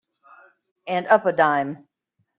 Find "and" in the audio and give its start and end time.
0.87-1.05